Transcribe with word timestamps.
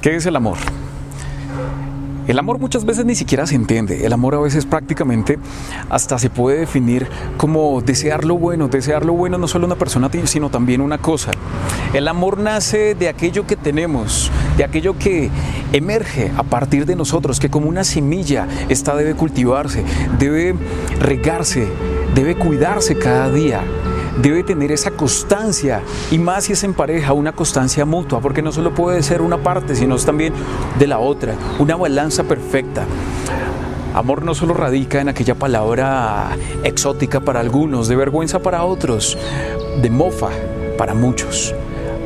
¿Qué 0.00 0.14
es 0.14 0.26
el 0.26 0.36
amor? 0.36 0.58
El 2.28 2.38
amor 2.38 2.60
muchas 2.60 2.84
veces 2.84 3.04
ni 3.04 3.16
siquiera 3.16 3.46
se 3.46 3.56
entiende. 3.56 4.06
El 4.06 4.12
amor 4.12 4.36
a 4.36 4.38
veces 4.38 4.64
prácticamente 4.64 5.38
hasta 5.88 6.18
se 6.18 6.30
puede 6.30 6.58
definir 6.58 7.08
como 7.36 7.80
desear 7.80 8.24
lo 8.24 8.36
bueno. 8.36 8.68
Desear 8.68 9.04
lo 9.04 9.14
bueno 9.14 9.38
no 9.38 9.48
solo 9.48 9.66
una 9.66 9.74
persona, 9.74 10.08
sino 10.24 10.50
también 10.50 10.82
una 10.82 10.98
cosa. 10.98 11.32
El 11.94 12.06
amor 12.06 12.38
nace 12.38 12.94
de 12.94 13.08
aquello 13.08 13.46
que 13.46 13.56
tenemos, 13.56 14.30
de 14.56 14.64
aquello 14.64 14.96
que 14.96 15.30
emerge 15.72 16.30
a 16.36 16.44
partir 16.44 16.86
de 16.86 16.94
nosotros, 16.94 17.40
que 17.40 17.50
como 17.50 17.68
una 17.68 17.82
semilla, 17.82 18.46
esta 18.68 18.94
debe 18.94 19.14
cultivarse, 19.14 19.82
debe 20.18 20.54
regarse, 21.00 21.66
debe 22.14 22.36
cuidarse 22.36 22.98
cada 22.98 23.30
día 23.30 23.62
debe 24.22 24.42
tener 24.42 24.72
esa 24.72 24.90
constancia 24.90 25.82
y 26.10 26.18
más 26.18 26.44
si 26.44 26.52
es 26.52 26.64
en 26.64 26.74
pareja, 26.74 27.12
una 27.12 27.32
constancia 27.32 27.84
mutua, 27.84 28.20
porque 28.20 28.42
no 28.42 28.52
solo 28.52 28.74
puede 28.74 29.02
ser 29.02 29.22
una 29.22 29.38
parte, 29.38 29.74
sino 29.74 29.96
también 29.96 30.32
de 30.78 30.86
la 30.86 30.98
otra, 30.98 31.34
una 31.58 31.76
balanza 31.76 32.24
perfecta. 32.24 32.84
Amor 33.94 34.22
no 34.22 34.34
solo 34.34 34.54
radica 34.54 35.00
en 35.00 35.08
aquella 35.08 35.34
palabra 35.34 36.36
exótica 36.62 37.20
para 37.20 37.40
algunos, 37.40 37.88
de 37.88 37.96
vergüenza 37.96 38.38
para 38.38 38.64
otros, 38.64 39.18
de 39.80 39.90
mofa 39.90 40.28
para 40.76 40.94
muchos. 40.94 41.54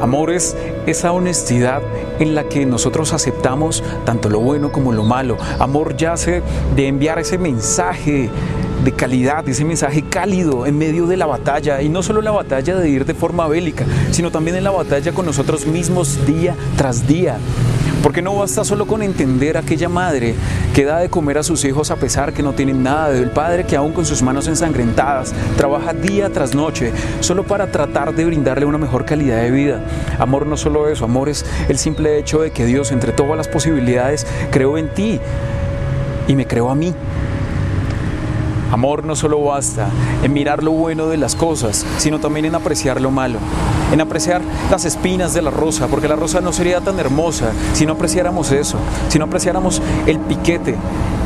Amor 0.00 0.30
es 0.30 0.56
esa 0.86 1.12
honestidad 1.12 1.82
en 2.20 2.34
la 2.34 2.44
que 2.44 2.66
nosotros 2.66 3.12
aceptamos 3.12 3.82
tanto 4.04 4.28
lo 4.28 4.38
bueno 4.40 4.70
como 4.70 4.92
lo 4.92 5.02
malo. 5.02 5.36
Amor 5.58 5.96
yace 5.96 6.42
de 6.76 6.86
enviar 6.86 7.18
ese 7.18 7.38
mensaje 7.38 8.30
de 8.88 8.94
calidad, 8.94 9.46
ese 9.46 9.66
mensaje 9.66 10.00
cálido 10.00 10.64
en 10.64 10.78
medio 10.78 11.06
de 11.06 11.18
la 11.18 11.26
batalla, 11.26 11.82
y 11.82 11.90
no 11.90 12.02
solo 12.02 12.22
la 12.22 12.30
batalla 12.30 12.74
de 12.74 12.88
ir 12.88 13.04
de 13.04 13.12
forma 13.12 13.46
bélica, 13.46 13.84
sino 14.10 14.30
también 14.30 14.56
en 14.56 14.64
la 14.64 14.70
batalla 14.70 15.12
con 15.12 15.26
nosotros 15.26 15.66
mismos 15.66 16.24
día 16.26 16.54
tras 16.74 17.06
día. 17.06 17.36
Porque 18.02 18.22
no 18.22 18.34
basta 18.34 18.64
solo 18.64 18.86
con 18.86 19.02
entender 19.02 19.58
a 19.58 19.60
aquella 19.60 19.90
madre 19.90 20.34
que 20.72 20.86
da 20.86 21.00
de 21.00 21.10
comer 21.10 21.36
a 21.36 21.42
sus 21.42 21.66
hijos 21.66 21.90
a 21.90 21.96
pesar 21.96 22.32
que 22.32 22.42
no 22.42 22.54
tienen 22.54 22.82
nada, 22.82 23.10
del 23.10 23.30
padre 23.30 23.64
que 23.64 23.76
aún 23.76 23.92
con 23.92 24.06
sus 24.06 24.22
manos 24.22 24.48
ensangrentadas 24.48 25.34
trabaja 25.58 25.92
día 25.92 26.30
tras 26.30 26.54
noche 26.54 26.92
solo 27.20 27.44
para 27.44 27.66
tratar 27.66 28.14
de 28.14 28.24
brindarle 28.24 28.64
una 28.64 28.78
mejor 28.78 29.04
calidad 29.04 29.42
de 29.42 29.50
vida. 29.50 29.82
Amor 30.18 30.46
no 30.46 30.56
solo 30.56 30.88
eso, 30.88 31.04
amor 31.04 31.28
es 31.28 31.44
el 31.68 31.76
simple 31.76 32.18
hecho 32.18 32.40
de 32.40 32.52
que 32.52 32.64
Dios 32.64 32.90
entre 32.90 33.12
todas 33.12 33.36
las 33.36 33.48
posibilidades 33.48 34.26
creó 34.50 34.78
en 34.78 34.88
ti 34.88 35.20
y 36.26 36.34
me 36.34 36.46
creó 36.46 36.70
a 36.70 36.74
mí. 36.74 36.94
Amor 38.70 39.04
no 39.04 39.16
solo 39.16 39.42
basta 39.42 39.88
en 40.22 40.32
mirar 40.32 40.62
lo 40.62 40.72
bueno 40.72 41.08
de 41.08 41.16
las 41.16 41.34
cosas, 41.34 41.86
sino 41.96 42.20
también 42.20 42.44
en 42.44 42.54
apreciar 42.54 43.00
lo 43.00 43.10
malo, 43.10 43.38
en 43.92 44.00
apreciar 44.00 44.42
las 44.70 44.84
espinas 44.84 45.32
de 45.32 45.42
la 45.42 45.50
rosa, 45.50 45.86
porque 45.86 46.08
la 46.08 46.16
rosa 46.16 46.40
no 46.40 46.52
sería 46.52 46.80
tan 46.80 46.98
hermosa 46.98 47.52
si 47.72 47.86
no 47.86 47.94
apreciáramos 47.94 48.52
eso, 48.52 48.76
si 49.08 49.18
no 49.18 49.24
apreciáramos 49.24 49.80
el 50.06 50.18
piquete, 50.18 50.74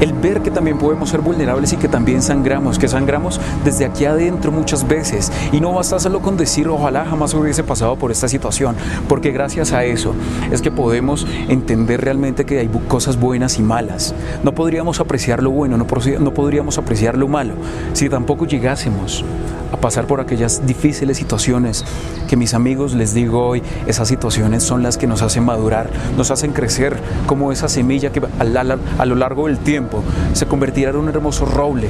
el 0.00 0.12
ver 0.12 0.42
que 0.42 0.50
también 0.50 0.78
podemos 0.78 1.10
ser 1.10 1.20
vulnerables 1.20 1.72
y 1.72 1.76
que 1.76 1.88
también 1.88 2.22
sangramos, 2.22 2.78
que 2.78 2.88
sangramos 2.88 3.40
desde 3.64 3.84
aquí 3.84 4.04
adentro 4.04 4.52
muchas 4.52 4.86
veces. 4.86 5.30
Y 5.52 5.60
no 5.60 5.72
basta 5.72 5.98
solo 5.98 6.20
con 6.20 6.36
decir, 6.36 6.68
ojalá 6.68 7.04
jamás 7.04 7.34
hubiese 7.34 7.62
pasado 7.62 7.96
por 7.96 8.10
esta 8.10 8.28
situación, 8.28 8.76
porque 9.08 9.30
gracias 9.30 9.72
a 9.72 9.84
eso 9.84 10.14
es 10.50 10.62
que 10.62 10.70
podemos 10.70 11.26
entender 11.48 12.00
realmente 12.00 12.44
que 12.44 12.58
hay 12.58 12.70
cosas 12.88 13.18
buenas 13.18 13.58
y 13.58 13.62
malas. 13.62 14.14
No 14.42 14.54
podríamos 14.54 15.00
apreciar 15.00 15.42
lo 15.42 15.50
bueno, 15.50 15.76
no, 15.76 15.86
podríamos 15.86 16.78
apreciar 16.78 17.16
lo 17.16 17.28
malo 17.28 17.54
si 17.92 18.08
tampoco 18.08 18.46
llegásemos 18.46 19.24
a 19.72 19.76
pasar 19.76 20.06
por 20.06 20.20
aquellas 20.20 20.66
difíciles 20.66 21.16
situaciones 21.16 21.84
que 22.28 22.36
mis 22.36 22.54
amigos 22.54 22.94
les 22.94 23.14
digo 23.14 23.46
hoy, 23.46 23.62
esas 23.86 24.08
situaciones 24.08 24.62
son 24.62 24.82
las 24.82 24.98
que 24.98 25.06
nos 25.06 25.22
hacen 25.22 25.44
madurar, 25.44 25.90
nos 26.16 26.30
hacen 26.30 26.52
crecer 26.52 26.96
como 27.26 27.52
esa 27.52 27.68
semilla 27.68 28.10
que 28.10 28.20
a, 28.38 29.06
lo 29.06 29.14
largo 29.14 29.46
del 29.46 29.58
tiempo 29.58 29.89
se 30.32 30.46
convertirá 30.46 30.90
en 30.90 30.96
un 30.96 31.08
hermoso 31.08 31.44
roble. 31.44 31.88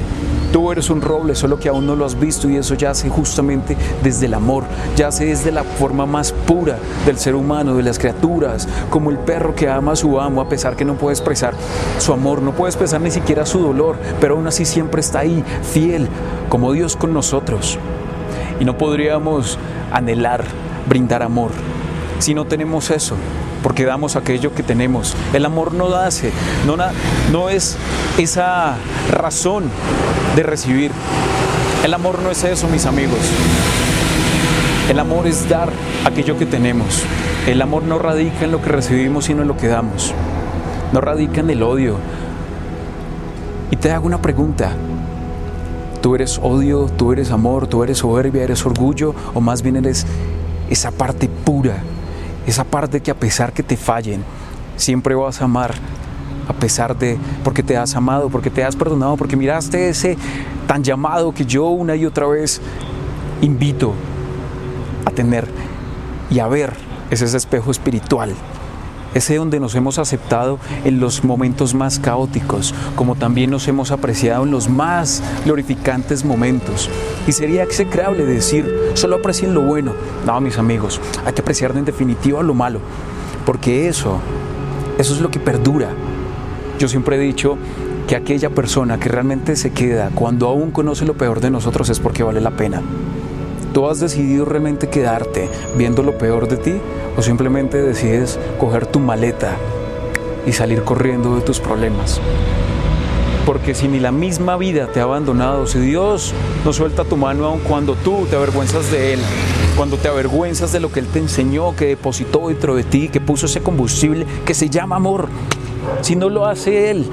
Tú 0.51 0.71
eres 0.71 0.89
un 0.89 1.01
roble, 1.01 1.33
solo 1.33 1.57
que 1.57 1.69
aún 1.69 1.85
no 1.85 1.95
lo 1.95 2.05
has 2.05 2.19
visto 2.19 2.49
y 2.49 2.57
eso 2.57 2.75
ya 2.75 2.91
hace 2.91 3.09
justamente 3.09 3.77
desde 4.03 4.25
el 4.25 4.33
amor, 4.33 4.65
ya 4.97 5.07
hace 5.07 5.25
desde 5.25 5.51
la 5.51 5.63
forma 5.63 6.05
más 6.05 6.33
pura 6.33 6.77
del 7.05 7.17
ser 7.17 7.35
humano, 7.35 7.75
de 7.75 7.83
las 7.83 7.97
criaturas, 7.97 8.67
como 8.89 9.11
el 9.11 9.17
perro 9.17 9.55
que 9.55 9.69
ama 9.69 9.93
a 9.93 9.95
su 9.95 10.19
amo 10.19 10.41
a 10.41 10.49
pesar 10.49 10.75
que 10.75 10.83
no 10.83 10.95
puede 10.95 11.13
expresar 11.13 11.53
su 11.99 12.11
amor, 12.11 12.41
no 12.41 12.51
puede 12.51 12.71
expresar 12.71 12.99
ni 12.99 13.11
siquiera 13.11 13.45
su 13.45 13.59
dolor, 13.59 13.95
pero 14.19 14.35
aún 14.35 14.47
así 14.47 14.65
siempre 14.65 14.99
está 14.99 15.19
ahí, 15.19 15.43
fiel, 15.63 16.09
como 16.49 16.73
Dios 16.73 16.97
con 16.97 17.13
nosotros. 17.13 17.79
Y 18.59 18.65
no 18.65 18.77
podríamos 18.77 19.57
anhelar 19.91 20.43
brindar 20.87 21.23
amor 21.23 21.51
si 22.21 22.35
no 22.35 22.45
tenemos 22.45 22.91
eso, 22.91 23.15
porque 23.63 23.85
damos 23.85 24.15
aquello 24.15 24.53
que 24.53 24.63
tenemos. 24.63 25.15
El 25.33 25.45
amor 25.45 25.73
no 25.73 25.93
hace, 25.95 26.31
no, 26.65 26.75
no 27.31 27.49
es 27.49 27.77
esa 28.17 28.75
razón 29.11 29.65
de 30.35 30.43
recibir. 30.43 30.91
El 31.83 31.93
amor 31.93 32.19
no 32.19 32.31
es 32.31 32.43
eso, 32.43 32.67
mis 32.67 32.85
amigos. 32.85 33.19
El 34.89 34.99
amor 34.99 35.27
es 35.27 35.47
dar 35.47 35.71
aquello 36.05 36.37
que 36.37 36.45
tenemos. 36.45 37.03
El 37.47 37.61
amor 37.61 37.83
no 37.83 37.97
radica 37.97 38.45
en 38.45 38.51
lo 38.51 38.61
que 38.61 38.69
recibimos, 38.69 39.25
sino 39.25 39.41
en 39.41 39.47
lo 39.47 39.57
que 39.57 39.67
damos. 39.67 40.13
No 40.93 41.01
radica 41.01 41.41
en 41.41 41.49
el 41.49 41.63
odio. 41.63 41.95
Y 43.71 43.77
te 43.77 43.91
hago 43.91 44.05
una 44.05 44.21
pregunta. 44.21 44.71
Tú 46.01 46.15
eres 46.15 46.39
odio, 46.41 46.87
tú 46.97 47.13
eres 47.13 47.31
amor, 47.31 47.67
tú 47.67 47.83
eres 47.83 47.99
soberbia, 47.99 48.43
eres 48.43 48.65
orgullo 48.65 49.13
o 49.33 49.39
más 49.39 49.61
bien 49.61 49.75
eres 49.75 50.05
esa 50.69 50.89
parte 50.89 51.29
pura, 51.29 51.77
esa 52.47 52.63
parte 52.63 53.01
que 53.01 53.11
a 53.11 53.15
pesar 53.15 53.53
que 53.53 53.63
te 53.63 53.77
fallen, 53.77 54.23
siempre 54.75 55.15
vas 55.15 55.41
a 55.41 55.45
amar, 55.45 55.73
a 56.47 56.53
pesar 56.53 56.97
de, 56.97 57.17
porque 57.43 57.63
te 57.63 57.77
has 57.77 57.95
amado, 57.95 58.29
porque 58.29 58.49
te 58.49 58.63
has 58.63 58.75
perdonado, 58.75 59.17
porque 59.17 59.35
miraste 59.35 59.89
ese 59.89 60.17
tan 60.67 60.83
llamado 60.83 61.33
que 61.33 61.45
yo 61.45 61.67
una 61.67 61.95
y 61.95 62.05
otra 62.05 62.27
vez 62.27 62.61
invito 63.41 63.93
a 65.05 65.11
tener 65.11 65.47
y 66.29 66.39
a 66.39 66.47
ver, 66.47 66.73
es 67.09 67.21
ese 67.21 67.37
espejo 67.37 67.71
espiritual 67.71 68.33
ese 69.13 69.35
donde 69.35 69.59
nos 69.59 69.75
hemos 69.75 69.97
aceptado 69.97 70.59
en 70.83 70.99
los 70.99 71.23
momentos 71.23 71.73
más 71.73 71.99
caóticos, 71.99 72.73
como 72.95 73.15
también 73.15 73.51
nos 73.51 73.67
hemos 73.67 73.91
apreciado 73.91 74.43
en 74.43 74.51
los 74.51 74.69
más 74.69 75.21
glorificantes 75.45 76.25
momentos. 76.25 76.89
Y 77.27 77.31
sería 77.31 77.63
execrable 77.63 78.25
decir, 78.25 78.91
solo 78.93 79.17
aprecien 79.17 79.53
lo 79.53 79.61
bueno. 79.61 79.93
No, 80.25 80.39
mis 80.41 80.57
amigos, 80.57 80.99
hay 81.25 81.33
que 81.33 81.41
apreciar 81.41 81.75
en 81.75 81.85
definitiva 81.85 82.41
lo 82.43 82.53
malo, 82.53 82.79
porque 83.45 83.87
eso, 83.87 84.19
eso 84.97 85.13
es 85.13 85.21
lo 85.21 85.29
que 85.29 85.39
perdura. 85.39 85.89
Yo 86.79 86.87
siempre 86.87 87.17
he 87.17 87.19
dicho 87.19 87.57
que 88.07 88.15
aquella 88.15 88.49
persona 88.49 88.99
que 88.99 89.09
realmente 89.09 89.55
se 89.55 89.71
queda 89.71 90.09
cuando 90.13 90.47
aún 90.47 90.71
conoce 90.71 91.05
lo 91.05 91.13
peor 91.13 91.39
de 91.39 91.51
nosotros 91.51 91.89
es 91.89 91.99
porque 91.99 92.23
vale 92.23 92.41
la 92.41 92.51
pena. 92.51 92.81
¿Tú 93.73 93.87
has 93.87 94.01
decidido 94.01 94.43
realmente 94.43 94.89
quedarte 94.89 95.49
viendo 95.77 96.03
lo 96.03 96.17
peor 96.17 96.49
de 96.49 96.57
ti 96.57 96.73
o 97.15 97.21
simplemente 97.21 97.81
decides 97.81 98.37
coger 98.59 98.85
tu 98.85 98.99
maleta 98.99 99.55
y 100.45 100.51
salir 100.51 100.83
corriendo 100.83 101.35
de 101.35 101.41
tus 101.41 101.61
problemas? 101.61 102.19
Porque 103.45 103.73
si 103.73 103.87
ni 103.87 104.01
la 104.01 104.11
misma 104.11 104.57
vida 104.57 104.87
te 104.87 104.99
ha 104.99 105.03
abandonado, 105.03 105.67
si 105.67 105.79
Dios 105.79 106.33
no 106.65 106.73
suelta 106.73 107.05
tu 107.05 107.15
mano 107.15 107.45
aun 107.45 107.59
cuando 107.59 107.95
tú 107.95 108.27
te 108.29 108.35
avergüenzas 108.35 108.91
de 108.91 109.13
Él, 109.13 109.19
cuando 109.77 109.95
te 109.95 110.09
avergüenzas 110.09 110.73
de 110.73 110.81
lo 110.81 110.91
que 110.91 110.99
Él 110.99 111.07
te 111.07 111.19
enseñó, 111.19 111.73
que 111.73 111.85
depositó 111.85 112.49
dentro 112.49 112.75
de 112.75 112.83
ti, 112.83 113.07
que 113.07 113.21
puso 113.21 113.45
ese 113.45 113.61
combustible 113.61 114.25
que 114.45 114.53
se 114.53 114.69
llama 114.69 114.97
amor, 114.97 115.29
si 116.01 116.17
no 116.17 116.27
lo 116.27 116.45
hace 116.45 116.91
Él, 116.91 117.09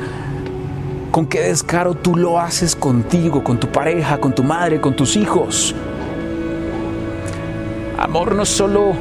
¿con 1.13 1.27
qué 1.27 1.41
descaro 1.41 1.95
tú 1.95 2.17
lo 2.17 2.41
haces 2.41 2.75
contigo, 2.75 3.45
con 3.45 3.61
tu 3.61 3.69
pareja, 3.69 4.19
con 4.19 4.35
tu 4.35 4.43
madre, 4.43 4.81
con 4.81 4.97
tus 4.97 5.15
hijos? 5.15 5.73
Amor 7.99 8.37
no 8.37 8.45
es 8.45 8.49
solo 8.49 8.93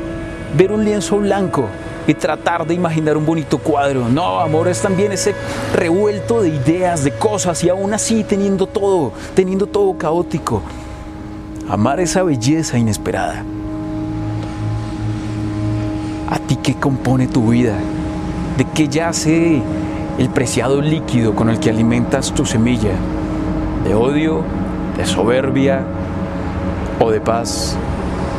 ver 0.58 0.72
un 0.72 0.84
lienzo 0.84 1.18
blanco 1.18 1.68
y 2.08 2.16
tratar 2.16 2.66
de 2.66 2.74
imaginar 2.74 3.16
un 3.16 3.28
bonito 3.28 3.60
cuadro. 3.60 4.10
No, 4.10 4.40
amor 4.40 4.68
es 4.68 4.82
también 4.82 5.12
ese 5.12 5.36
revuelto 5.76 6.42
de 6.42 6.50
ideas, 6.50 7.04
de 7.04 7.12
cosas 7.12 7.64
y 7.64 7.70
aún 7.70 7.94
así 7.94 8.24
teniendo 8.24 8.66
todo, 8.66 9.12
teniendo 9.36 9.68
todo 9.68 9.96
caótico. 10.00 10.64
Amar 11.70 12.00
esa 12.00 12.24
belleza 12.24 12.80
inesperada. 12.80 13.44
¿A 16.32 16.40
ti 16.40 16.56
qué 16.56 16.74
compone 16.74 17.28
tu 17.28 17.50
vida? 17.50 17.76
¿De 18.58 18.66
qué 18.66 18.88
yace 18.88 19.62
el 20.18 20.30
preciado 20.30 20.82
líquido 20.82 21.36
con 21.36 21.52
el 21.52 21.60
que 21.60 21.70
alimentas 21.70 22.34
tu 22.34 22.48
semilla? 22.48 22.96
¿De 23.84 23.94
odio? 23.94 24.42
¿De 24.98 25.06
soberbia? 25.06 25.84
¿O 27.00 27.12
de 27.12 27.22
paz? 27.22 27.78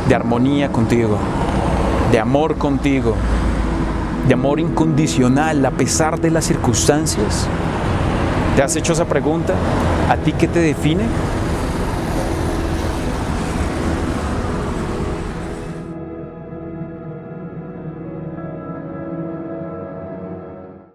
De 0.09 0.15
armonía 0.15 0.71
contigo, 0.71 1.19
de 2.11 2.19
amor 2.19 2.57
contigo, 2.57 3.13
de 4.27 4.33
amor 4.33 4.59
incondicional 4.59 5.63
a 5.63 5.69
pesar 5.69 6.19
de 6.19 6.31
las 6.31 6.45
circunstancias? 6.45 7.47
¿Te 8.55 8.63
has 8.63 8.75
hecho 8.75 8.93
esa 8.93 9.05
pregunta? 9.05 9.53
¿A 10.09 10.17
ti 10.17 10.33
qué 10.33 10.47
te 10.47 10.61
define? 10.61 11.03